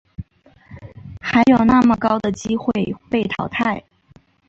[1.21, 2.73] 还有那么高的机会
[3.07, 3.83] 被淘汰